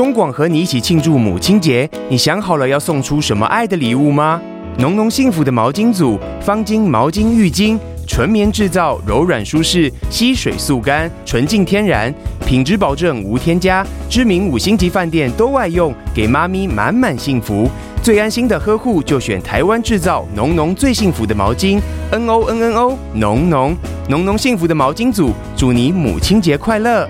[0.00, 4.40] 中广和你一起庆祝母亲节，你想好了要送出什么爱的礼物吗？
[4.78, 7.78] 浓浓幸福的毛巾组，方巾、毛巾、浴巾，
[8.08, 12.10] 纯棉制造，柔软舒适，吸水速干，纯净天然，
[12.46, 17.68] 品质保证无添加，知名五星级饭店都爱用，给妈咪满满幸福。
[18.02, 21.78] 最安心的呵护，就选台湾制造浓浓最幸福的毛巾
[22.10, 23.76] ，N O N N O 浓浓
[24.08, 27.06] 浓浓幸福的毛巾组，祝你母亲节快乐。